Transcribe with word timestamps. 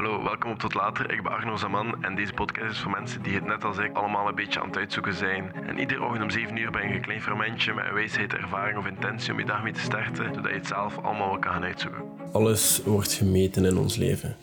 Hallo, 0.00 0.22
welkom 0.22 0.50
op 0.50 0.58
Tot 0.58 0.74
Later. 0.74 1.12
Ik 1.12 1.22
ben 1.22 1.32
Arno 1.32 1.56
Zaman 1.56 2.04
en 2.04 2.14
deze 2.14 2.32
podcast 2.32 2.70
is 2.70 2.78
voor 2.78 2.90
mensen 2.90 3.22
die 3.22 3.34
het 3.34 3.44
net 3.44 3.64
als 3.64 3.78
ik 3.78 3.96
allemaal 3.96 4.28
een 4.28 4.34
beetje 4.34 4.60
aan 4.60 4.66
het 4.66 4.76
uitzoeken 4.76 5.14
zijn. 5.14 5.52
En 5.54 5.78
iedere 5.78 6.04
ochtend 6.04 6.22
om 6.22 6.30
7 6.30 6.56
uur 6.56 6.70
ben 6.70 6.88
je 6.88 6.94
een 6.94 7.00
klein 7.00 7.22
fermentje 7.22 7.74
met 7.74 7.84
een 7.84 7.94
wijsheid, 7.94 8.32
ervaring 8.32 8.78
of 8.78 8.86
intentie 8.86 9.32
om 9.32 9.38
je 9.38 9.44
dag 9.44 9.62
mee 9.62 9.72
te 9.72 9.80
starten, 9.80 10.34
zodat 10.34 10.50
je 10.50 10.56
het 10.56 10.66
zelf 10.66 10.98
allemaal 10.98 11.28
wel 11.28 11.38
kan 11.38 11.52
gaan 11.52 11.62
uitzoeken. 11.62 12.02
Alles 12.32 12.82
wordt 12.84 13.12
gemeten 13.12 13.64
in 13.64 13.78
ons 13.78 13.96
leven. 13.96 14.36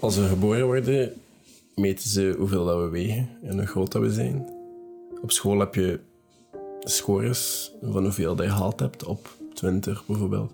Als 0.00 0.16
we 0.16 0.26
geboren 0.26 0.66
worden, 0.66 1.12
meten 1.74 2.08
ze 2.08 2.34
hoeveel 2.38 2.64
dat 2.64 2.78
we 2.78 2.88
wegen 2.88 3.28
en 3.42 3.58
hoe 3.58 3.66
groot 3.66 3.92
dat 3.92 4.02
we 4.02 4.12
zijn. 4.12 4.48
Op 5.22 5.30
school 5.30 5.58
heb 5.58 5.74
je 5.74 6.00
scores 6.80 7.72
van 7.82 8.02
hoeveel 8.02 8.34
dat 8.36 8.46
je 8.46 8.52
gehaald 8.52 8.80
hebt 8.80 9.04
op 9.04 9.28
20 9.54 10.06
bijvoorbeeld. 10.06 10.52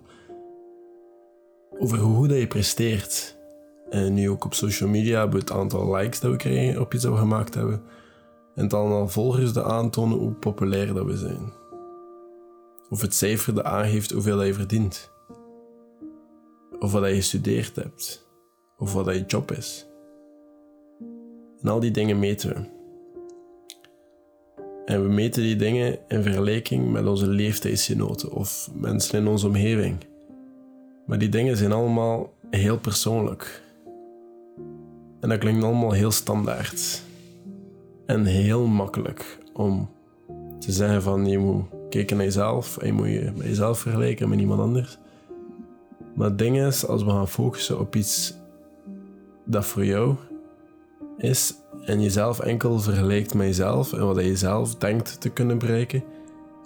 Over 1.79 1.97
hoe 1.97 2.15
goed 2.15 2.29
dat 2.29 2.39
je 2.39 2.47
presteert. 2.47 3.37
En 3.89 4.13
nu 4.13 4.29
ook 4.29 4.45
op 4.45 4.53
social 4.53 4.89
media 4.89 5.19
hebben 5.19 5.39
we 5.39 5.45
het 5.45 5.55
aantal 5.55 5.95
likes 5.95 6.19
dat 6.19 6.31
we 6.31 6.37
krijgen 6.37 6.81
op 6.81 6.93
iets 6.93 7.03
dat 7.03 7.13
we 7.13 7.19
gemaakt 7.19 7.53
hebben. 7.53 7.81
En 8.55 8.63
het 8.63 8.73
aantal 8.73 9.07
volgers 9.07 9.53
dat 9.53 9.65
aantonen 9.65 10.17
hoe 10.17 10.31
populair 10.31 10.93
dat 10.93 11.05
we 11.05 11.17
zijn. 11.17 11.53
Of 12.89 13.01
het 13.01 13.13
cijfer 13.13 13.53
dat 13.53 13.63
aangeeft 13.63 14.11
hoeveel 14.11 14.43
je 14.43 14.53
verdient. 14.53 15.11
Of 16.79 16.91
wat 16.91 17.07
je 17.07 17.15
gestudeerd 17.15 17.75
hebt. 17.75 18.27
Of 18.77 18.93
wat 18.93 19.05
je 19.05 19.23
job 19.27 19.51
is. 19.51 19.87
En 21.61 21.69
al 21.69 21.79
die 21.79 21.91
dingen 21.91 22.19
meten 22.19 22.49
we. 22.49 22.77
En 24.85 25.03
we 25.03 25.09
meten 25.09 25.41
die 25.41 25.55
dingen 25.55 25.99
in 26.07 26.23
vergelijking 26.23 26.91
met 26.91 27.07
onze 27.07 27.27
leeftijdsgenoten 27.27 28.31
of 28.31 28.69
mensen 28.73 29.19
in 29.19 29.27
onze 29.27 29.47
omgeving. 29.47 29.97
Maar 31.05 31.17
die 31.17 31.29
dingen 31.29 31.57
zijn 31.57 31.71
allemaal 31.71 32.33
heel 32.49 32.79
persoonlijk. 32.79 33.61
En 35.19 35.29
dat 35.29 35.37
klinkt 35.37 35.63
allemaal 35.63 35.91
heel 35.91 36.11
standaard. 36.11 37.03
En 38.05 38.25
heel 38.25 38.65
makkelijk 38.65 39.37
om 39.53 39.89
te 40.59 40.71
zeggen 40.71 41.01
van 41.01 41.25
je 41.25 41.37
moet 41.37 41.63
kijken 41.89 42.17
naar 42.17 42.25
jezelf 42.25 42.77
en 42.77 42.87
je 42.87 42.93
moet 42.93 43.07
je 43.07 43.31
met 43.35 43.45
jezelf 43.45 43.79
vergelijken 43.79 44.29
met 44.29 44.39
iemand 44.39 44.61
anders. 44.61 44.97
Maar 46.15 46.27
het 46.27 46.37
ding 46.37 46.61
is, 46.61 46.87
als 46.87 47.03
we 47.03 47.09
gaan 47.09 47.27
focussen 47.27 47.79
op 47.79 47.95
iets 47.95 48.33
dat 49.45 49.65
voor 49.65 49.85
jou 49.85 50.15
is 51.17 51.55
en 51.85 52.01
jezelf 52.01 52.39
enkel 52.39 52.79
vergelijkt 52.79 53.33
met 53.33 53.47
jezelf 53.47 53.93
en 53.93 54.05
wat 54.05 54.23
je 54.23 54.35
zelf 54.35 54.75
denkt 54.75 55.21
te 55.21 55.29
kunnen 55.29 55.57
bereiken 55.57 56.03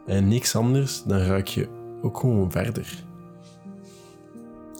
en 0.06 0.28
niks 0.28 0.56
anders, 0.56 1.04
dan 1.04 1.18
raak 1.20 1.48
je 1.48 1.68
ook 2.02 2.20
gewoon 2.20 2.52
verder. 2.52 3.04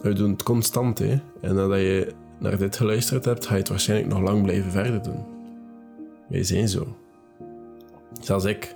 We 0.02 0.14
doen 0.14 0.32
het 0.32 0.44
constant, 0.44 1.00
hè. 1.00 1.20
En 1.42 1.56
nadat 1.56 1.80
je 1.80 2.14
naar 2.44 2.58
dit 2.58 2.76
geluisterd 2.76 3.26
hebt, 3.26 3.46
ga 3.46 3.54
je 3.54 3.60
het 3.60 3.70
waarschijnlijk 3.70 4.10
nog 4.10 4.22
lang 4.22 4.44
blijven 4.44 4.72
verder 4.72 5.04
doen. 5.04 5.26
Wij 6.30 6.44
zijn 6.44 6.70
zo. 6.70 6.96
Zelfs 8.22 8.46
ik. 8.46 8.76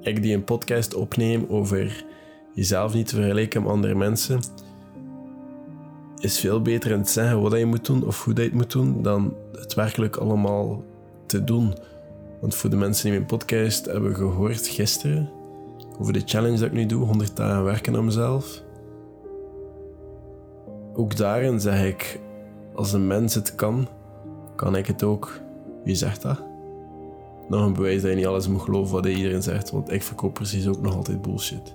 Ik 0.00 0.22
die 0.22 0.34
een 0.34 0.44
podcast 0.44 0.94
opneem 0.94 1.46
over 1.48 2.04
jezelf 2.52 2.94
niet 2.94 3.06
te 3.06 3.14
vergelijken 3.14 3.62
met 3.62 3.70
andere 3.70 3.94
mensen, 3.94 4.40
is 6.18 6.40
veel 6.40 6.62
beter 6.62 6.90
in 6.90 6.98
het 6.98 7.08
zeggen 7.08 7.40
wat 7.40 7.58
je 7.58 7.66
moet 7.66 7.86
doen 7.86 8.06
of 8.06 8.24
hoe 8.24 8.34
je 8.34 8.42
het 8.42 8.52
moet 8.52 8.72
doen, 8.72 9.02
dan 9.02 9.34
het 9.52 9.74
werkelijk 9.74 10.16
allemaal 10.16 10.82
te 11.26 11.44
doen. 11.44 11.74
Want 12.40 12.54
voor 12.54 12.70
de 12.70 12.76
mensen 12.76 13.04
die 13.04 13.12
mijn 13.12 13.26
podcast 13.26 13.84
hebben 13.84 14.14
gehoord 14.14 14.66
gisteren, 14.66 15.30
over 15.98 16.12
de 16.12 16.22
challenge 16.24 16.58
dat 16.58 16.66
ik 16.66 16.72
nu 16.72 16.86
doe, 16.86 17.04
100 17.04 17.36
dagen 17.36 17.64
werken 17.64 17.96
aan 17.96 18.04
mezelf. 18.04 18.62
Ook 20.94 21.16
daarin 21.16 21.60
zeg 21.60 21.84
ik, 21.84 22.20
als 22.74 22.92
een 22.92 23.06
mens 23.06 23.34
het 23.34 23.54
kan, 23.54 23.88
kan 24.56 24.76
ik 24.76 24.86
het 24.86 25.02
ook. 25.02 25.40
Wie 25.84 25.94
zegt 25.94 26.22
dat? 26.22 26.42
Nog 27.48 27.66
een 27.66 27.72
bewijs 27.72 28.02
dat 28.02 28.10
je 28.10 28.16
niet 28.16 28.26
alles 28.26 28.48
moet 28.48 28.62
geloven 28.62 28.94
wat 28.94 29.06
iedereen 29.06 29.42
zegt, 29.42 29.70
want 29.70 29.92
ik 29.92 30.02
verkoop 30.02 30.34
precies 30.34 30.68
ook 30.68 30.80
nog 30.80 30.94
altijd 30.94 31.22
bullshit. 31.22 31.74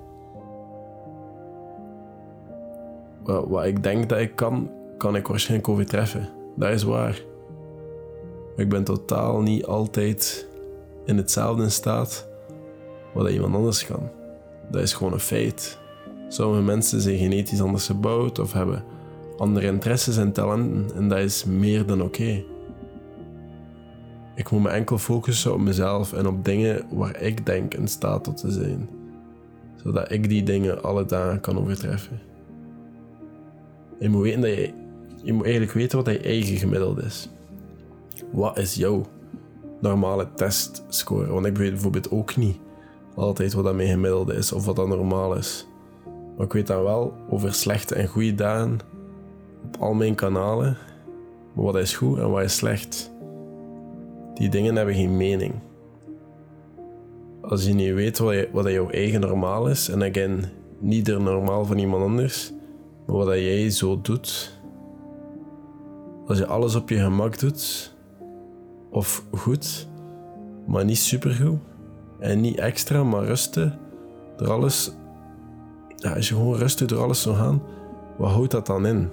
Wat, 3.24 3.66
ik 3.66 3.84
denk 3.84 4.10
dat 4.10 4.20
ik 4.20 4.36
kan, 4.36 4.70
kan 4.98 5.16
ik 5.16 5.28
waarschijnlijk 5.28 5.70
overtreffen. 5.70 6.30
Dat 6.56 6.70
is 6.70 6.84
waar. 6.84 7.22
Maar 8.56 8.66
ik 8.66 8.70
ben 8.70 8.84
totaal 8.84 9.42
niet 9.42 9.66
altijd 9.66 10.48
in 11.06 11.18
hetzelfde 11.18 11.70
staat 11.70 12.28
wat 13.14 13.30
iemand 13.30 13.56
anders 13.56 13.86
kan. 13.86 14.10
Dat 14.72 14.82
is 14.82 14.94
gewoon 14.94 15.14
een 15.14 15.20
feit. 15.20 15.80
Sommige 16.28 16.62
mensen 16.62 17.02
zijn 17.02 17.18
genetisch 17.18 17.62
anders 17.62 17.86
gebouwd 17.86 18.40
of 18.40 18.54
hebben 18.54 18.84
andere 19.40 19.66
interesses 19.66 20.18
en 20.18 20.32
talenten 20.32 20.96
en 20.96 21.10
dat 21.10 21.20
is 21.20 21.46
meer 21.46 21.86
dan 21.86 22.02
oké. 22.02 22.44
Ik 24.36 24.52
moet 24.52 24.62
me 24.62 24.70
enkel 24.70 24.98
focussen 24.98 25.54
op 25.54 25.60
mezelf 25.60 26.14
en 26.14 26.28
op 26.28 26.46
dingen 26.46 26.86
waar 26.92 27.22
ik 27.22 27.46
denk 27.46 27.74
in 27.74 27.88
staat 27.88 28.24
tot 28.24 28.38
te 28.38 28.52
zijn, 28.52 28.90
zodat 29.84 30.12
ik 30.12 30.30
die 30.30 30.44
dingen 30.44 30.84
alle 30.84 31.06
dagen 31.06 31.40
kan 31.40 31.58
overtreffen. 31.58 32.20
Je 34.00 34.10
moet, 34.10 34.22
weten 34.22 34.42
dat 34.42 34.50
je, 34.50 34.74
je 35.24 35.34
moet 35.34 35.44
eigenlijk 35.44 35.74
weten 35.74 35.98
wat 35.98 36.14
je 36.14 36.20
eigen 36.20 36.58
gemiddeld 36.58 37.04
is. 37.04 37.30
Wat 38.32 38.58
is 38.58 38.76
jouw 38.76 39.06
normale 39.82 40.28
testscore? 40.36 41.32
Want 41.32 41.46
ik 41.46 41.58
weet 41.58 41.72
bijvoorbeeld 41.72 42.12
ook 42.12 42.36
niet 42.36 42.58
altijd 43.16 43.54
wat 43.54 43.64
dat 43.64 43.76
mijn 43.76 43.90
gemiddelde 43.90 44.34
is 44.34 44.52
of 44.52 44.66
wat 44.66 44.76
dat 44.76 44.88
normaal 44.88 45.36
is. 45.36 45.68
Maar 46.38 46.46
ik 46.46 46.54
weet 46.54 46.68
dan 46.68 46.84
wel 46.84 47.14
over 47.30 47.54
slechte 47.54 47.96
en 47.96 48.08
goede 48.08 48.36
dagen 48.36 48.80
op 49.76 49.82
al 49.82 49.94
mijn 49.94 50.16
kanalen. 50.16 50.78
wat 51.54 51.76
is 51.76 51.96
goed 51.96 52.18
en 52.18 52.32
wat 52.32 52.44
is 52.44 52.56
slecht. 52.56 53.12
Die 54.34 54.50
dingen 54.50 54.76
hebben 54.76 54.96
geen 54.96 55.18
mening. 55.18 55.54
Als 57.42 57.66
je 57.66 57.74
niet 57.74 57.94
weet 57.94 58.18
wat, 58.18 58.34
je, 58.34 58.50
wat 58.52 58.68
jouw 58.68 58.90
eigen 58.90 59.20
normaal 59.20 59.70
is, 59.70 59.90
en 59.90 60.04
again, 60.04 60.44
niet 60.80 61.08
er 61.08 61.22
normaal 61.22 61.66
van 61.66 61.78
iemand 61.78 62.04
anders, 62.04 62.54
maar 63.06 63.16
wat 63.16 63.28
jij 63.28 63.70
zo 63.70 64.02
doet, 64.02 64.60
als 66.28 66.38
je 66.38 66.46
alles 66.46 66.76
op 66.76 66.90
je 66.90 67.00
gemak 67.00 67.40
doet, 67.40 67.94
of 68.90 69.24
goed, 69.32 69.88
maar 70.68 70.86
niet 70.86 70.98
supergoed, 70.98 71.60
en 72.20 72.42
niet 72.42 72.58
extra, 72.58 73.04
maar 73.04 73.24
rusten, 73.24 73.80
door 74.38 74.52
alles, 74.52 74.92
als 76.16 76.30
je 76.30 76.36
gewoon 76.36 76.58
rustig 76.58 76.88
door 76.88 77.02
alles 77.02 77.22
zou 77.22 77.36
gaan, 77.36 77.62
wat 78.18 78.32
houdt 78.32 78.52
dat 78.52 78.66
dan 78.66 78.86
in? 78.86 79.10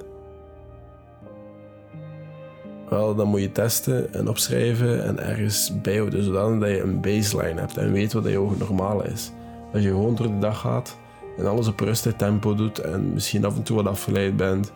Wel, 2.97 3.15
dan 3.15 3.29
moet 3.29 3.41
je 3.41 3.53
testen 3.53 4.15
en 4.15 4.29
opschrijven 4.29 5.05
en 5.05 5.19
ergens 5.19 5.73
bijhouden, 5.83 6.23
zodat 6.23 6.61
je 6.61 6.81
een 6.81 7.01
baseline 7.01 7.61
hebt 7.61 7.77
en 7.77 7.93
weet 7.93 8.13
wat 8.13 8.25
je 8.25 8.55
normaal 8.59 9.05
is. 9.05 9.33
Dat 9.73 9.83
je 9.83 9.89
gewoon 9.89 10.15
door 10.15 10.27
de 10.27 10.39
dag 10.39 10.61
gaat 10.61 10.99
en 11.37 11.47
alles 11.47 11.69
op 11.69 11.81
rustig 11.81 12.15
tempo 12.15 12.55
doet 12.55 12.79
en 12.79 13.13
misschien 13.13 13.45
af 13.45 13.57
en 13.57 13.63
toe 13.63 13.77
wat 13.77 13.87
afgeleid 13.87 14.37
bent 14.37 14.73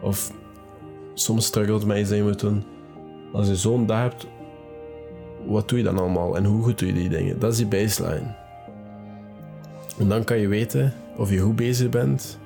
of 0.00 0.32
soms 1.14 1.46
struggelt 1.46 1.86
met 1.86 1.98
iets 1.98 2.08
dat 2.08 2.18
je 2.18 2.34
doen. 2.34 2.64
Als 3.32 3.48
je 3.48 3.56
zo'n 3.56 3.86
dag 3.86 4.00
hebt, 4.00 4.26
wat 5.46 5.68
doe 5.68 5.78
je 5.78 5.84
dan 5.84 5.98
allemaal 5.98 6.36
en 6.36 6.44
hoe 6.44 6.62
goed 6.62 6.78
doe 6.78 6.88
je 6.88 6.94
die 6.94 7.08
dingen? 7.08 7.38
Dat 7.38 7.52
is 7.52 7.56
die 7.56 7.66
baseline. 7.66 8.34
En 9.98 10.08
dan 10.08 10.24
kan 10.24 10.38
je 10.38 10.48
weten 10.48 10.94
of 11.16 11.30
je 11.30 11.38
goed 11.38 11.56
bezig 11.56 11.88
bent 11.88 12.38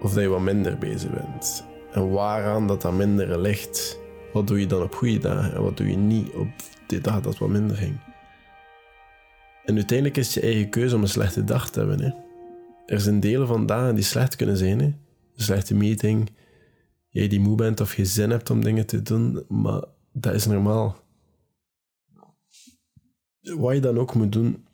of 0.00 0.12
dat 0.12 0.22
je 0.22 0.28
wat 0.28 0.40
minder 0.40 0.78
bezig 0.78 1.10
bent. 1.10 1.67
En 1.98 2.10
waaraan 2.10 2.66
dat 2.66 2.82
dat 2.82 2.92
mindere 2.92 3.38
ligt. 3.38 3.98
Wat 4.32 4.46
doe 4.46 4.60
je 4.60 4.66
dan 4.66 4.82
op 4.82 4.94
goede 4.94 5.18
dagen 5.18 5.54
en 5.54 5.62
wat 5.62 5.76
doe 5.76 5.88
je 5.88 5.96
niet 5.96 6.32
op 6.32 6.48
die 6.86 7.00
dag 7.00 7.20
dat 7.20 7.38
wat 7.38 7.48
minder 7.48 7.76
ging. 7.76 8.00
En 9.64 9.74
uiteindelijk 9.74 10.16
is 10.16 10.26
het 10.26 10.34
je 10.34 10.40
eigen 10.40 10.68
keuze 10.68 10.94
om 10.94 11.02
een 11.02 11.08
slechte 11.08 11.44
dag 11.44 11.70
te 11.70 11.78
hebben. 11.78 12.00
Hè. 12.00 12.10
Er 12.86 13.00
zijn 13.00 13.20
delen 13.20 13.46
van 13.46 13.66
dagen 13.66 13.94
die 13.94 14.04
slecht 14.04 14.36
kunnen 14.36 14.56
zijn. 14.56 14.78
Hè. 14.78 14.84
Een 14.84 14.96
slechte 15.34 15.74
meeting, 15.74 16.30
jij 17.08 17.28
die 17.28 17.40
moe 17.40 17.56
bent 17.56 17.80
of 17.80 17.96
je 17.96 18.04
zin 18.04 18.30
hebt 18.30 18.50
om 18.50 18.62
dingen 18.62 18.86
te 18.86 19.02
doen, 19.02 19.44
maar 19.48 19.84
dat 20.12 20.34
is 20.34 20.46
normaal. 20.46 20.96
Wat 23.40 23.74
je 23.74 23.80
dan 23.80 23.98
ook 23.98 24.14
moet 24.14 24.32
doen, 24.32 24.66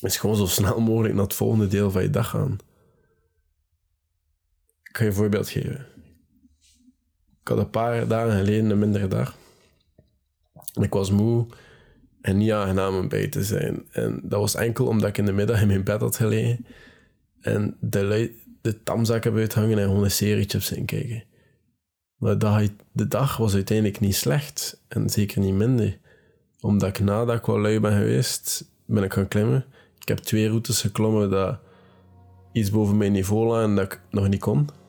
is 0.00 0.16
gewoon 0.16 0.36
zo 0.36 0.46
snel 0.46 0.80
mogelijk 0.80 1.14
naar 1.14 1.22
het 1.22 1.34
volgende 1.34 1.66
deel 1.66 1.90
van 1.90 2.02
je 2.02 2.10
dag 2.10 2.28
gaan. 2.28 2.58
Ik 4.96 5.02
ga 5.02 5.08
je 5.08 5.14
een 5.14 5.22
voorbeeld 5.22 5.48
geven. 5.48 5.86
Ik 7.40 7.48
had 7.48 7.58
een 7.58 7.70
paar 7.70 8.08
dagen 8.08 8.38
geleden 8.38 8.70
een 8.70 8.78
mindere 8.78 9.08
dag. 9.08 9.36
Ik 10.80 10.92
was 10.92 11.10
moe 11.10 11.46
en 12.20 12.36
niet 12.36 12.52
aangenaam 12.52 12.96
om 12.96 13.08
bij 13.08 13.28
te 13.28 13.44
zijn. 13.44 13.84
En 13.92 14.20
dat 14.22 14.40
was 14.40 14.54
enkel 14.54 14.86
omdat 14.86 15.08
ik 15.08 15.18
in 15.18 15.24
de 15.24 15.32
middag 15.32 15.60
in 15.60 15.66
mijn 15.66 15.84
bed 15.84 16.00
had 16.00 16.16
gelegen 16.16 16.66
en 17.40 17.76
de, 17.80 18.34
de 18.62 18.82
tamzak 18.82 19.24
heb 19.24 19.36
uithangen 19.36 19.78
en 19.78 19.84
gewoon 19.84 20.04
een 20.04 20.10
serietje 20.10 20.58
op 20.58 20.86
kijken. 20.86 21.24
Maar 22.16 22.38
de 22.92 23.08
dag 23.08 23.36
was 23.36 23.54
uiteindelijk 23.54 24.00
niet 24.00 24.16
slecht 24.16 24.84
en 24.88 25.10
zeker 25.10 25.40
niet 25.40 25.54
minder. 25.54 25.98
Omdat 26.60 26.88
ik 26.88 27.00
nadat 27.00 27.38
ik 27.38 27.46
wel 27.46 27.60
lui 27.60 27.80
ben 27.80 27.92
geweest, 27.98 28.70
ben 28.86 29.02
ik 29.02 29.12
gaan 29.12 29.28
klimmen. 29.28 29.64
Ik 30.00 30.08
heb 30.08 30.18
twee 30.18 30.48
routes 30.48 30.80
geklommen 30.80 31.30
dat 31.30 31.58
iets 32.52 32.70
boven 32.70 32.96
mijn 32.96 33.12
niveau 33.12 33.46
lagen 33.46 33.68
en 33.68 33.74
dat 33.74 33.92
ik 33.92 34.00
nog 34.10 34.28
niet 34.28 34.40
kon. 34.40 34.84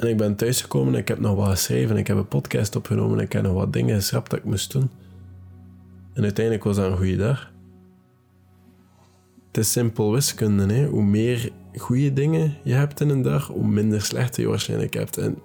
En 0.00 0.08
ik 0.08 0.16
ben 0.16 0.36
thuisgekomen 0.36 0.94
en 0.94 1.00
ik 1.00 1.08
heb 1.08 1.18
nog 1.18 1.36
wat 1.36 1.48
geschreven. 1.48 1.96
Ik 1.96 2.06
heb 2.06 2.16
een 2.16 2.28
podcast 2.28 2.76
opgenomen 2.76 3.18
en 3.18 3.24
ik 3.24 3.32
heb 3.32 3.42
nog 3.42 3.52
wat 3.52 3.72
dingen 3.72 3.94
geschrapt 3.94 4.30
dat 4.30 4.38
ik 4.38 4.44
moest 4.44 4.72
doen. 4.72 4.90
En 6.12 6.22
uiteindelijk 6.22 6.64
was 6.64 6.76
dat 6.76 6.90
een 6.90 6.96
goede 6.96 7.16
dag. 7.16 7.52
Het 9.46 9.56
is 9.56 9.72
simpel 9.72 10.12
wiskunde. 10.12 10.74
Hè? 10.74 10.86
Hoe 10.86 11.02
meer 11.02 11.52
goede 11.76 12.12
dingen 12.12 12.56
je 12.64 12.72
hebt 12.72 13.00
in 13.00 13.08
een 13.08 13.22
dag, 13.22 13.46
hoe 13.46 13.66
minder 13.66 14.02
slechte 14.02 14.40
je 14.40 14.48
waarschijnlijk 14.48 14.94
hebt. 14.94 15.16
En 15.18 15.38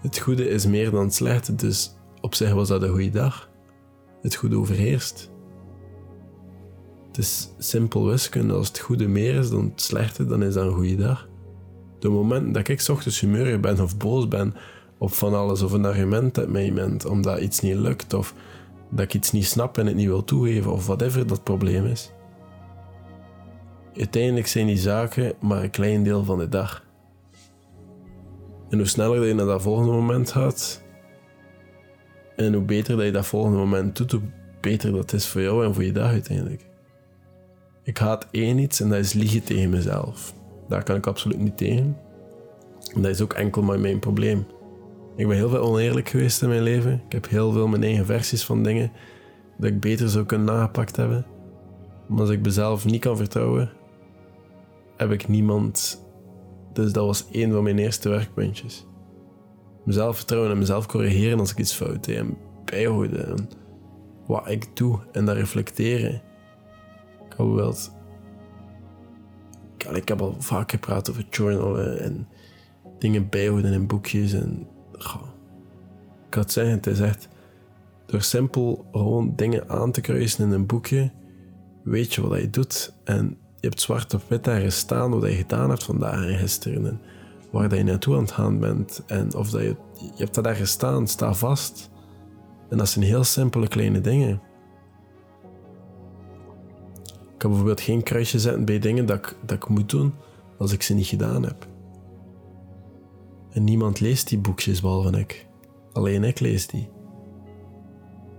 het 0.00 0.18
goede 0.18 0.48
is 0.48 0.66
meer 0.66 0.90
dan 0.90 1.04
het 1.04 1.14
slechte, 1.14 1.54
dus 1.54 1.94
op 2.20 2.34
zich 2.34 2.52
was 2.52 2.68
dat 2.68 2.82
een 2.82 2.88
goede 2.88 3.10
dag. 3.10 3.50
Het 4.22 4.34
goede 4.34 4.56
overheerst. 4.56 5.30
Het 7.06 7.18
is 7.18 7.48
simpel 7.58 8.06
wiskunde. 8.06 8.54
Als 8.54 8.68
het 8.68 8.78
goede 8.78 9.08
meer 9.08 9.34
is 9.34 9.50
dan 9.50 9.64
het 9.64 9.82
slechte, 9.82 10.26
dan 10.26 10.42
is 10.42 10.54
dat 10.54 10.66
een 10.66 10.74
goede 10.74 10.96
dag. 10.96 11.27
De 11.98 12.08
moment 12.08 12.54
dat 12.54 12.68
ik 12.68 12.86
ochtends 12.90 13.20
humeurig 13.20 13.60
ben 13.60 13.80
of 13.80 13.96
boos 13.96 14.28
ben 14.28 14.54
op 14.98 15.12
van 15.12 15.34
alles 15.34 15.62
of 15.62 15.72
een 15.72 15.84
argument 15.84 16.36
heb 16.36 16.48
met 16.48 16.64
iemand 16.64 17.04
omdat 17.04 17.40
iets 17.40 17.60
niet 17.60 17.76
lukt 17.76 18.14
of 18.14 18.34
dat 18.90 19.04
ik 19.04 19.14
iets 19.14 19.32
niet 19.32 19.46
snap 19.46 19.78
en 19.78 19.86
het 19.86 19.96
niet 19.96 20.06
wil 20.06 20.24
toegeven 20.24 20.72
of 20.72 20.86
whatever 20.86 21.26
dat 21.26 21.44
probleem 21.44 21.86
is. 21.86 22.12
Uiteindelijk 23.96 24.46
zijn 24.46 24.66
die 24.66 24.76
zaken 24.76 25.32
maar 25.40 25.62
een 25.62 25.70
klein 25.70 26.02
deel 26.02 26.24
van 26.24 26.38
de 26.38 26.48
dag. 26.48 26.84
En 28.70 28.78
hoe 28.78 28.86
sneller 28.86 29.26
je 29.26 29.34
naar 29.34 29.46
dat 29.46 29.62
volgende 29.62 29.92
moment 29.92 30.32
gaat, 30.32 30.82
en 32.38 32.54
hoe 32.54 32.62
beter 32.62 32.96
dat 32.96 33.04
je 33.04 33.12
dat 33.12 33.26
volgende 33.26 33.58
moment 33.58 33.96
doet, 33.96 34.12
hoe 34.12 34.20
beter 34.60 34.92
dat 34.92 35.12
is 35.12 35.26
voor 35.26 35.40
jou 35.40 35.64
en 35.64 35.74
voor 35.74 35.84
je 35.84 35.92
dag 35.92 36.10
uiteindelijk. 36.10 36.66
Ik 37.82 37.98
haat 37.98 38.26
één 38.30 38.58
iets 38.58 38.80
en 38.80 38.88
dat 38.88 38.98
is 38.98 39.12
liegen 39.12 39.42
tegen 39.42 39.70
mezelf. 39.70 40.34
Daar 40.68 40.82
kan 40.82 40.96
ik 40.96 41.06
absoluut 41.06 41.38
niet 41.38 41.56
tegen. 41.56 41.96
En 42.94 43.02
dat 43.02 43.10
is 43.10 43.20
ook 43.20 43.32
enkel 43.32 43.62
maar 43.62 43.80
mijn 43.80 43.98
probleem. 43.98 44.46
Ik 45.16 45.26
ben 45.26 45.36
heel 45.36 45.48
veel 45.48 45.60
oneerlijk 45.60 46.08
geweest 46.08 46.42
in 46.42 46.48
mijn 46.48 46.62
leven. 46.62 47.02
Ik 47.06 47.12
heb 47.12 47.28
heel 47.28 47.52
veel 47.52 47.66
mijn 47.66 47.82
eigen 47.82 48.06
versies 48.06 48.44
van 48.44 48.62
dingen 48.62 48.92
dat 49.56 49.70
ik 49.70 49.80
beter 49.80 50.08
zou 50.08 50.24
kunnen 50.24 50.46
nagepakt 50.46 50.96
hebben. 50.96 51.26
Maar 52.06 52.20
als 52.20 52.30
ik 52.30 52.42
mezelf 52.42 52.84
niet 52.84 53.00
kan 53.00 53.16
vertrouwen, 53.16 53.70
heb 54.96 55.10
ik 55.10 55.28
niemand. 55.28 56.04
Dus 56.72 56.92
dat 56.92 57.06
was 57.06 57.26
één 57.30 57.52
van 57.52 57.62
mijn 57.62 57.78
eerste 57.78 58.08
werkpuntjes. 58.08 58.86
Mezelf 59.84 60.16
vertrouwen 60.16 60.50
en 60.50 60.58
mezelf 60.58 60.86
corrigeren 60.86 61.38
als 61.38 61.50
ik 61.50 61.58
iets 61.58 61.74
fout 61.74 62.04
deed. 62.04 62.16
En 62.16 62.36
bijhouden. 62.64 63.26
En 63.26 63.48
wat 64.26 64.48
ik 64.48 64.76
doe 64.76 64.98
en 65.12 65.24
dat 65.24 65.36
reflecteren. 65.36 66.14
Ik 67.30 67.34
heb 67.36 67.46
wel. 67.46 67.74
Ik 69.84 70.08
heb 70.08 70.20
al 70.20 70.34
vaak 70.38 70.70
gepraat 70.70 71.10
over 71.10 71.26
journalen 71.30 72.00
en 72.00 72.28
dingen 72.98 73.28
bijhouden 73.28 73.72
in 73.72 73.86
boekjes. 73.86 74.32
En. 74.32 74.66
ik 76.26 76.34
had 76.34 76.52
zeggen, 76.52 76.74
het 76.74 76.86
is 76.86 77.00
echt. 77.00 77.28
Door 78.06 78.22
simpel 78.22 78.86
gewoon 78.92 79.32
dingen 79.36 79.68
aan 79.68 79.92
te 79.92 80.00
kruisen 80.00 80.44
in 80.44 80.50
een 80.50 80.66
boekje, 80.66 81.10
weet 81.82 82.14
je 82.14 82.28
wat 82.28 82.40
je 82.40 82.50
doet. 82.50 82.94
En 83.04 83.36
je 83.60 83.68
hebt 83.68 83.80
zwart 83.80 84.14
op 84.14 84.22
wit 84.28 84.44
daar 84.44 84.72
staan 84.72 85.10
wat 85.10 85.30
je 85.30 85.36
gedaan 85.36 85.68
hebt 85.68 85.84
vandaag 85.84 86.26
en 86.26 86.38
gisteren. 86.38 86.86
En 86.86 87.00
waar 87.50 87.68
dat 87.68 87.78
je 87.78 87.84
naartoe 87.84 88.14
aan 88.14 88.20
het 88.20 88.32
gaan 88.32 88.58
bent. 88.58 89.02
En 89.06 89.34
of 89.34 89.50
dat 89.50 89.62
je, 89.62 89.76
je 89.94 90.10
hebt 90.16 90.34
dat 90.34 90.44
daar 90.44 90.54
gestaan, 90.54 91.08
sta 91.08 91.34
vast. 91.34 91.90
En 92.68 92.78
dat 92.78 92.88
zijn 92.88 93.04
heel 93.04 93.24
simpele 93.24 93.68
kleine 93.68 94.00
dingen. 94.00 94.40
Ik 97.38 97.44
kan 97.44 97.52
bijvoorbeeld 97.52 97.86
geen 97.86 98.02
kruisje 98.02 98.38
zetten 98.38 98.64
bij 98.64 98.78
dingen 98.78 99.06
dat 99.06 99.18
ik, 99.18 99.36
dat 99.46 99.56
ik 99.56 99.68
moet 99.68 99.90
doen 99.90 100.14
als 100.58 100.72
ik 100.72 100.82
ze 100.82 100.94
niet 100.94 101.06
gedaan 101.06 101.42
heb. 101.42 101.66
En 103.50 103.64
niemand 103.64 104.00
leest 104.00 104.28
die 104.28 104.38
boekjes 104.38 104.80
behalve 104.80 105.18
ik. 105.18 105.46
Alleen 105.92 106.24
ik 106.24 106.40
lees 106.40 106.66
die. 106.66 106.88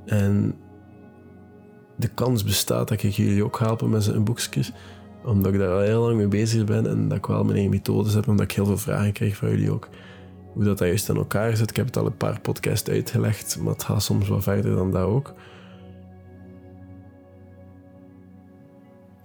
En 0.05 0.55
de 1.97 2.07
kans 2.07 2.43
bestaat 2.43 2.87
dat 2.87 3.03
ik 3.03 3.11
jullie 3.11 3.43
ook 3.43 3.59
helpen 3.59 3.89
met 3.89 4.03
zijn 4.03 4.23
boekjes 4.23 4.71
omdat 5.23 5.53
ik 5.53 5.59
daar 5.59 5.73
al 5.73 5.79
heel 5.79 6.01
lang 6.01 6.17
mee 6.17 6.27
bezig 6.27 6.63
ben 6.63 6.87
en 6.87 7.07
dat 7.07 7.17
ik 7.17 7.25
wel 7.25 7.43
mijn 7.43 7.53
eigen 7.53 7.71
methodes 7.71 8.13
heb, 8.13 8.27
omdat 8.27 8.45
ik 8.45 8.51
heel 8.51 8.65
veel 8.65 8.77
vragen 8.77 9.13
krijg 9.13 9.35
van 9.35 9.49
jullie 9.49 9.71
ook. 9.71 9.89
Hoe 10.53 10.63
dat, 10.63 10.77
dat 10.77 10.87
juist 10.87 11.09
in 11.09 11.15
elkaar 11.15 11.57
zit. 11.57 11.69
Ik 11.69 11.75
heb 11.75 11.85
het 11.85 11.97
al 11.97 12.05
een 12.05 12.17
paar 12.17 12.39
podcasts 12.41 12.89
uitgelegd, 12.89 13.59
maar 13.59 13.73
het 13.73 13.83
gaat 13.83 14.03
soms 14.03 14.29
wel 14.29 14.41
verder 14.41 14.75
dan 14.75 14.91
dat 14.91 15.03
ook. 15.03 15.33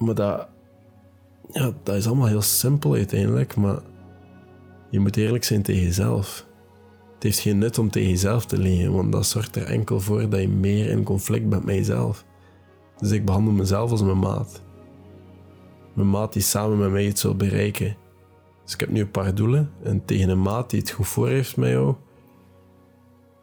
Maar 0.05 0.15
dat, 0.15 0.49
ja, 1.51 1.73
dat 1.83 1.97
is 1.97 2.07
allemaal 2.07 2.27
heel 2.27 2.43
simpel 2.43 2.95
uiteindelijk, 2.95 3.57
maar 3.57 3.79
je 4.91 5.01
moet 5.01 5.17
eerlijk 5.17 5.45
zijn 5.45 5.63
tegen 5.63 5.83
jezelf. 5.83 6.47
Het 7.15 7.23
heeft 7.23 7.39
geen 7.39 7.59
nut 7.59 7.79
om 7.79 7.91
tegen 7.91 8.09
jezelf 8.09 8.47
te 8.47 8.59
liggen, 8.59 8.93
want 8.93 9.13
dat 9.13 9.27
zorgt 9.27 9.57
er 9.57 9.67
enkel 9.67 10.01
voor 10.01 10.29
dat 10.29 10.41
je 10.41 10.49
meer 10.49 10.89
in 10.91 11.05
conflict 11.05 11.49
bent 11.49 11.65
met 11.65 11.75
jezelf. 11.75 12.25
Dus 12.99 13.11
ik 13.11 13.25
behandel 13.25 13.53
mezelf 13.53 13.91
als 13.91 14.03
mijn 14.03 14.19
maat 14.19 14.63
mijn 15.95 16.11
maat 16.11 16.33
die 16.33 16.43
samen 16.43 16.79
met 16.79 16.91
mij 16.91 17.07
iets 17.07 17.23
wil 17.23 17.37
bereiken. 17.37 17.97
Dus 18.65 18.75
ik 18.75 18.81
heb 18.81 18.91
nu 18.91 19.01
een 19.01 19.11
paar 19.11 19.35
doelen 19.35 19.71
en 19.83 20.05
tegen 20.05 20.29
een 20.29 20.43
maat 20.43 20.71
die 20.71 20.81
het 20.81 20.91
goed 20.91 21.07
voor 21.07 21.29
heeft 21.29 21.57
met 21.57 21.71
jou, 21.71 21.95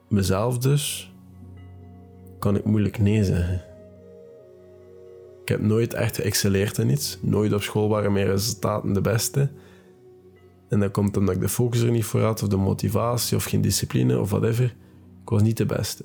mezelf 0.09 0.57
dus, 0.57 1.13
kan 2.39 2.55
ik 2.55 2.65
moeilijk 2.65 2.99
nee 2.99 3.23
zeggen. 3.23 3.61
Ik 5.51 5.57
heb 5.57 5.65
nooit 5.65 5.93
echt 5.93 6.15
geëxcelleerd 6.15 6.77
in 6.77 6.89
iets. 6.89 7.17
Nooit 7.21 7.53
op 7.53 7.61
school 7.61 7.89
waren 7.89 8.11
mijn 8.11 8.25
resultaten 8.25 8.93
de 8.93 9.01
beste. 9.01 9.51
En 10.69 10.79
dat 10.79 10.91
komt 10.91 11.17
omdat 11.17 11.35
ik 11.35 11.41
de 11.41 11.49
focus 11.49 11.81
er 11.81 11.91
niet 11.91 12.05
voor 12.05 12.21
had, 12.21 12.43
of 12.43 12.49
de 12.49 12.57
motivatie, 12.57 13.37
of 13.37 13.43
geen 13.43 13.61
discipline, 13.61 14.19
of 14.19 14.29
whatever. 14.29 14.65
Ik 15.21 15.29
was 15.29 15.41
niet 15.41 15.57
de 15.57 15.65
beste. 15.65 16.03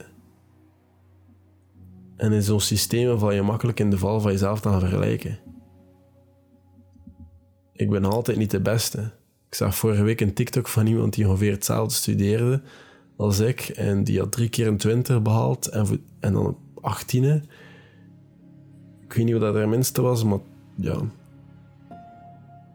En 2.16 2.32
in 2.32 2.42
zo'n 2.42 2.60
systeem 2.60 3.18
val 3.18 3.32
je 3.32 3.42
makkelijk 3.42 3.80
in 3.80 3.90
de 3.90 3.98
val 3.98 4.20
van 4.20 4.32
jezelf 4.32 4.60
te 4.60 4.68
gaan 4.68 4.80
vergelijken 4.80 5.38
ik 7.76 7.90
ben 7.90 8.04
altijd 8.04 8.38
niet 8.38 8.50
de 8.50 8.60
beste. 8.60 8.98
Ik 9.48 9.54
zag 9.54 9.76
vorige 9.76 10.02
week 10.02 10.20
een 10.20 10.34
TikTok 10.34 10.68
van 10.68 10.86
iemand 10.86 11.14
die 11.14 11.28
ongeveer 11.28 11.52
hetzelfde 11.52 11.94
studeerde 11.94 12.62
als 13.16 13.40
ik. 13.40 13.60
En 13.60 14.04
die 14.04 14.18
had 14.18 14.32
drie 14.32 14.48
keer 14.48 14.66
een 14.66 14.76
20 14.76 15.22
behaald 15.22 15.68
en, 15.68 16.04
en 16.20 16.32
dan 16.32 16.46
op 16.46 16.58
18. 16.80 17.48
Ik 19.08 19.12
weet 19.12 19.24
niet 19.24 19.32
wat 19.32 19.42
dat 19.42 19.54
er 19.54 19.68
minste 19.68 20.02
was, 20.02 20.24
maar 20.24 20.38
ja. 20.74 21.00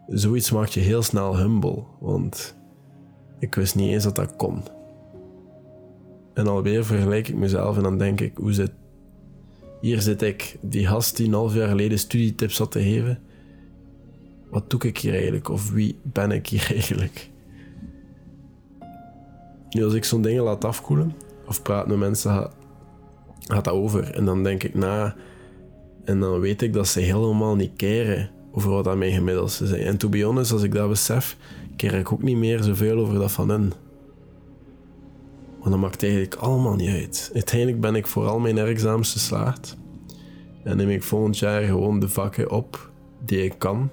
Zoiets 0.08 0.52
maakt 0.52 0.74
je 0.74 0.80
heel 0.80 1.02
snel 1.02 1.38
humble, 1.38 1.84
want 2.00 2.56
ik 3.40 3.56
wist 3.56 3.76
niet 3.76 3.92
eens 3.92 4.04
dat 4.04 4.16
dat 4.16 4.36
kon. 4.36 4.64
En 6.34 6.48
alweer 6.48 6.86
vergelijk 6.86 7.28
ik 7.28 7.36
mezelf 7.36 7.78
en 7.78 7.84
dan 7.84 7.98
denk 7.98 8.22
ik, 8.22 8.38
hoe 8.38 8.54
zit... 8.54 8.72
Hier 9.82 10.02
zit 10.02 10.22
ik, 10.22 10.58
die 10.62 10.88
gast 10.88 11.18
die 11.18 11.28
een 11.28 11.34
half 11.34 11.54
jaar 11.54 11.68
geleden 11.68 12.00
studietips 12.00 12.58
had 12.58 12.72
te 12.72 12.82
geven 12.82 13.20
wat 14.52 14.70
doe 14.70 14.82
ik 14.82 14.98
hier 14.98 15.14
eigenlijk? 15.14 15.50
Of 15.50 15.72
wie 15.72 16.00
ben 16.04 16.32
ik 16.32 16.48
hier 16.48 16.68
eigenlijk? 16.76 17.30
Nu, 19.70 19.84
als 19.84 19.94
ik 19.94 20.04
zo'n 20.04 20.22
dingen 20.22 20.44
laat 20.44 20.66
afkoelen, 20.66 21.16
of 21.48 21.62
praat 21.62 21.88
met 21.88 21.98
mensen, 21.98 22.32
gaat, 22.32 23.64
dat 23.64 23.74
over. 23.74 24.14
En 24.14 24.26
dan 24.26 24.44
denk 24.44 24.64
ik 24.64 24.74
na, 24.74 25.16
en 26.04 26.20
dan 26.20 26.40
weet 26.40 26.62
ik 26.62 26.74
dat 26.74 26.88
ze 26.88 27.00
helemaal 27.00 27.56
niet 27.56 27.72
keren 27.76 28.30
over 28.52 28.72
wat 28.72 28.88
aan 28.88 28.98
mijn 28.98 29.12
gemiddelste 29.12 29.68
zijn. 29.68 29.82
En 29.82 29.98
to 29.98 30.10
be 30.10 30.24
honest, 30.24 30.52
als 30.52 30.64
ik 30.64 30.74
dat 30.74 30.90
besef, 30.90 31.38
keer 31.76 31.94
ik 31.94 32.12
ook 32.12 32.24
niet 32.24 32.38
meer 32.38 32.64
zoveel 32.64 32.98
over 32.98 33.20
dat 33.20 33.32
van 33.32 33.50
hen. 33.50 33.74
Want 35.60 35.72
dat 35.72 35.80
maakt 35.80 36.04
eigenlijk 36.04 36.36
allemaal 36.36 36.76
niet 36.76 36.90
uit. 36.90 37.32
Uiteindelijk 37.34 37.82
ben 37.82 37.96
ik 37.96 38.08
vooral 38.08 38.40
mijn 38.40 38.58
examens 38.58 39.12
geslaagd. 39.12 39.78
En 40.64 40.78
neem 40.78 40.90
ik 40.90 41.04
volgend 41.04 41.40
jaar 41.40 41.62
gewoon 41.62 42.00
de 42.00 42.10
vakken 42.10 42.52
op 42.52 42.92
die 43.26 43.44
ik 43.44 43.54
kan 43.58 43.90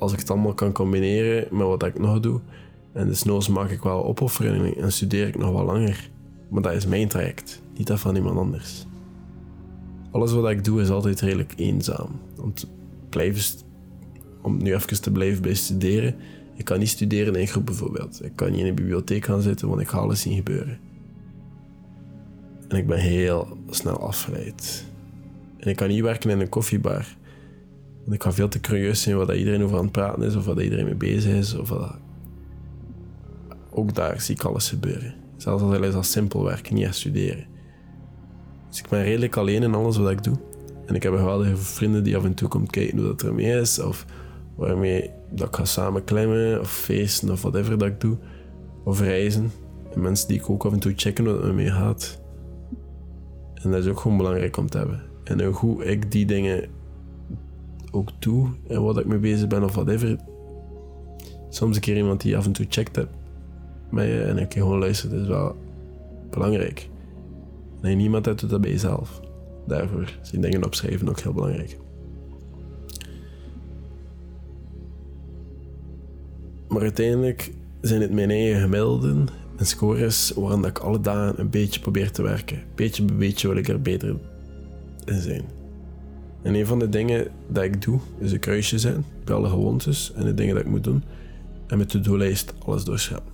als 0.00 0.12
ik 0.12 0.18
het 0.18 0.30
allemaal 0.30 0.54
kan 0.54 0.72
combineren 0.72 1.46
met 1.50 1.66
wat 1.66 1.82
ik 1.82 1.98
nog 1.98 2.20
doe, 2.20 2.40
en 2.92 3.06
desnoods 3.06 3.48
maak 3.48 3.70
ik 3.70 3.82
wel 3.82 4.04
opofferingen 4.04 4.76
en 4.76 4.92
studeer 4.92 5.26
ik 5.26 5.38
nog 5.38 5.52
wat 5.52 5.64
langer. 5.64 6.10
Maar 6.48 6.62
dat 6.62 6.72
is 6.72 6.86
mijn 6.86 7.08
traject, 7.08 7.62
niet 7.76 7.86
dat 7.86 8.00
van 8.00 8.16
iemand 8.16 8.38
anders. 8.38 8.86
Alles 10.10 10.32
wat 10.32 10.50
ik 10.50 10.64
doe 10.64 10.80
is 10.80 10.90
altijd 10.90 11.20
redelijk 11.20 11.52
eenzaam. 11.56 12.20
Te 12.54 12.66
blijven, 13.08 13.58
om 14.40 14.62
nu 14.62 14.74
even 14.74 15.02
te 15.02 15.10
blijven 15.10 15.42
bij 15.42 15.54
studeren. 15.54 16.14
Ik 16.54 16.64
kan 16.64 16.78
niet 16.78 16.88
studeren 16.88 17.34
in 17.34 17.40
een 17.40 17.46
groep 17.46 17.66
bijvoorbeeld. 17.66 18.24
Ik 18.24 18.32
kan 18.34 18.50
niet 18.50 18.60
in 18.60 18.66
een 18.66 18.74
bibliotheek 18.74 19.24
gaan 19.24 19.42
zitten, 19.42 19.68
want 19.68 19.80
ik 19.80 19.88
ga 19.88 19.98
alles 19.98 20.20
zien 20.20 20.34
gebeuren. 20.34 20.78
En 22.68 22.76
ik 22.76 22.86
ben 22.86 22.98
heel 22.98 23.56
snel 23.70 24.00
afgeleid. 24.00 24.84
En 25.56 25.70
ik 25.70 25.76
kan 25.76 25.88
niet 25.88 26.02
werken 26.02 26.30
in 26.30 26.40
een 26.40 26.48
koffiebar 26.48 27.18
ik 28.12 28.18
kan 28.18 28.34
veel 28.34 28.48
te 28.48 28.60
curieus 28.60 29.02
zijn 29.02 29.16
wat 29.16 29.30
iedereen 29.30 29.62
over 29.62 29.76
aan 29.76 29.82
het 29.82 29.92
praten 29.92 30.22
is, 30.22 30.36
of 30.36 30.44
wat 30.44 30.60
iedereen 30.60 30.84
mee 30.84 30.94
bezig 30.94 31.32
is. 31.32 31.54
Of 31.54 31.68
wat... 31.68 31.96
Ook 33.70 33.94
daar 33.94 34.20
zie 34.20 34.34
ik 34.34 34.44
alles 34.44 34.68
gebeuren. 34.68 35.14
Zelfs 35.36 35.62
als 35.62 35.76
het 35.78 35.94
als 35.94 36.10
simpel 36.10 36.44
werken, 36.44 36.74
niet 36.74 36.84
echt 36.84 36.96
studeren. 36.96 37.44
Dus 38.70 38.78
ik 38.78 38.88
ben 38.88 39.02
redelijk 39.02 39.36
alleen 39.36 39.62
in 39.62 39.74
alles 39.74 39.96
wat 39.96 40.10
ik 40.10 40.24
doe. 40.24 40.36
En 40.86 40.94
ik 40.94 41.02
heb 41.02 41.14
geweldige 41.14 41.56
vrienden 41.56 42.04
die 42.04 42.16
af 42.16 42.24
en 42.24 42.34
toe 42.34 42.48
komen 42.48 42.70
kijken 42.70 42.98
hoe 42.98 43.14
dat 43.16 43.32
mee 43.32 43.60
is. 43.60 43.78
Of 43.78 44.06
waarmee 44.54 45.10
dat 45.30 45.48
ik 45.48 45.56
ga 45.56 45.64
samen 45.64 46.04
klimmen 46.04 46.60
of 46.60 46.72
feesten 46.72 47.30
of 47.30 47.42
whatever 47.42 47.78
dat 47.78 47.88
ik 47.88 48.00
doe. 48.00 48.16
Of 48.84 49.00
reizen. 49.00 49.52
En 49.94 50.00
mensen 50.00 50.28
die 50.28 50.38
ik 50.38 50.50
ook 50.50 50.64
af 50.64 50.72
en 50.72 50.78
toe 50.78 50.92
checken 50.96 51.24
wat 51.24 51.44
me 51.44 51.52
mee 51.52 51.70
gaat. 51.70 52.20
En 53.54 53.70
dat 53.70 53.84
is 53.84 53.90
ook 53.90 54.00
gewoon 54.00 54.16
belangrijk 54.16 54.56
om 54.56 54.70
te 54.70 54.78
hebben. 54.78 55.02
En 55.24 55.44
hoe 55.44 55.84
ik 55.84 56.12
die 56.12 56.26
dingen 56.26 56.68
ook 57.90 58.10
doe 58.18 58.48
en 58.68 58.82
wat 58.82 58.98
ik 58.98 59.06
mee 59.06 59.18
bezig 59.18 59.46
ben 59.46 59.64
of 59.64 59.74
whatever. 59.74 60.16
Soms 61.48 61.76
een 61.76 61.82
keer 61.82 61.96
iemand 61.96 62.20
die 62.20 62.36
af 62.36 62.46
en 62.46 62.52
toe 62.52 62.66
checkt 62.68 62.96
hebt 62.96 63.16
met 63.90 64.06
je 64.06 64.22
en 64.22 64.38
ik 64.38 64.52
gewoon 64.52 64.78
luistert, 64.78 65.12
is 65.12 65.26
wel 65.26 65.56
belangrijk. 66.30 66.88
Nee, 67.82 67.94
niemand 67.94 68.24
hebt, 68.24 68.40
doet 68.40 68.50
dat 68.50 68.60
bij 68.60 68.70
jezelf. 68.70 69.20
Daarvoor 69.66 70.18
zijn 70.22 70.40
dingen 70.40 70.64
opschrijven 70.64 71.08
ook 71.08 71.20
heel 71.20 71.32
belangrijk. 71.32 71.78
Maar 76.68 76.82
uiteindelijk 76.82 77.52
zijn 77.80 78.00
het 78.00 78.12
mijn 78.12 78.30
eigen 78.30 78.60
gemiddelden 78.60 79.26
en 79.56 79.66
scores 79.66 80.32
waaraan 80.36 80.66
ik 80.66 80.78
alle 80.78 81.00
dagen 81.00 81.40
een 81.40 81.50
beetje 81.50 81.80
probeer 81.80 82.10
te 82.10 82.22
werken. 82.22 82.62
Beetje 82.74 83.04
bij 83.04 83.16
beetje 83.16 83.48
wil 83.48 83.56
ik 83.56 83.68
er 83.68 83.82
beter 83.82 84.16
in 85.04 85.20
zijn. 85.20 85.44
En 86.42 86.54
een 86.54 86.66
van 86.66 86.78
de 86.78 86.88
dingen 86.88 87.28
dat 87.48 87.64
ik 87.64 87.82
doe, 87.82 88.00
is 88.18 88.32
een 88.32 88.38
kruisje 88.38 88.78
zijn 88.78 89.04
bij 89.24 89.34
alle 89.34 89.48
gewoontes 89.48 90.12
en 90.14 90.24
de 90.24 90.34
dingen 90.34 90.54
dat 90.54 90.64
ik 90.64 90.70
moet 90.70 90.84
doen. 90.84 91.02
En 91.66 91.78
met 91.78 91.90
de 91.90 92.00
doellijst 92.00 92.54
alles 92.64 92.84
doorschrijven. 92.84 93.28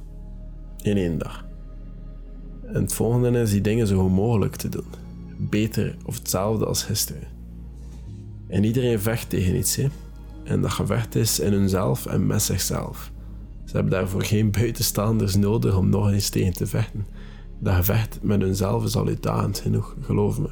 In 0.83 0.97
één 0.97 1.19
dag. 1.19 1.46
En 2.67 2.83
het 2.83 2.93
volgende 2.93 3.41
is 3.41 3.51
die 3.51 3.61
dingen 3.61 3.87
zo 3.87 4.09
mogelijk 4.09 4.57
te 4.57 4.69
doen. 4.69 4.85
Beter 5.37 5.97
of 6.05 6.19
hetzelfde 6.19 6.67
als 6.67 6.83
gisteren. 6.83 7.29
En 8.49 8.65
iedereen 8.65 9.01
vecht 9.01 9.31
tegen 9.31 9.57
iets, 9.57 9.77
hè. 9.77 9.87
En 10.45 10.61
dat 10.61 10.71
gevecht 10.71 11.15
is 11.15 11.41
in 11.41 11.53
hunzelf 11.53 12.07
en 12.07 12.27
met 12.27 12.43
zichzelf. 12.43 13.11
Ze 13.65 13.73
hebben 13.73 13.93
daarvoor 13.93 14.23
geen 14.23 14.51
buitenstaanders 14.51 15.37
nodig 15.37 15.77
om 15.77 15.89
nog 15.89 16.11
eens 16.11 16.29
tegen 16.29 16.53
te 16.53 16.67
vechten. 16.67 17.07
Dat 17.59 17.75
gevecht 17.75 18.19
met 18.23 18.41
hunzelf 18.41 18.85
is 18.85 18.97
al 18.97 19.07
uitdagend 19.07 19.59
genoeg, 19.59 19.97
geloof 20.01 20.39
me. 20.39 20.49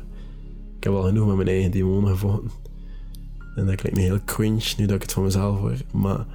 Ik 0.76 0.85
heb 0.85 0.92
al 0.92 1.02
genoeg 1.02 1.26
met 1.26 1.37
mijn 1.37 1.49
eigen 1.49 1.71
demonen 1.71 2.11
gevochten. 2.11 2.50
En 3.54 3.66
dat 3.66 3.75
klinkt 3.75 3.99
me 3.99 4.04
heel 4.04 4.25
cringe 4.25 4.75
nu 4.76 4.87
dat 4.87 4.97
ik 4.97 5.02
het 5.02 5.12
van 5.12 5.23
mezelf 5.23 5.59
hoor. 5.59 5.76
Maar 5.92 6.26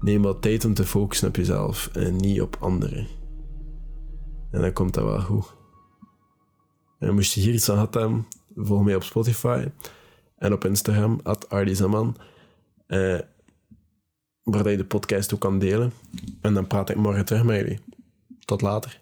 neem 0.00 0.22
wat 0.22 0.42
tijd 0.42 0.64
om 0.64 0.74
te 0.74 0.84
focussen 0.84 1.28
op 1.28 1.36
jezelf 1.36 1.90
en 1.92 2.16
niet 2.16 2.40
op 2.40 2.56
anderen. 2.60 3.06
En 4.56 4.62
dan 4.62 4.72
komt 4.72 4.94
dat 4.94 5.04
wel 5.04 5.20
goed. 5.20 5.54
En 6.98 7.16
je 7.34 7.40
hier 7.40 7.54
iets 7.54 7.70
aan 7.70 7.78
hebben, 7.78 8.26
volg 8.54 8.84
mij 8.84 8.94
op 8.94 9.02
Spotify 9.02 9.68
en 10.36 10.52
op 10.52 10.64
Instagram, 10.64 11.20
at 11.22 11.48
Ardizaman. 11.48 12.16
Eh, 12.86 13.18
waar 14.42 14.70
je 14.70 14.76
de 14.76 14.84
podcast 14.84 15.34
ook 15.34 15.40
kan 15.40 15.58
delen. 15.58 15.92
En 16.40 16.54
dan 16.54 16.66
praat 16.66 16.90
ik 16.90 16.96
morgen 16.96 17.24
terug 17.24 17.44
met 17.44 17.56
jullie. 17.56 17.78
Tot 18.44 18.60
later. 18.60 19.00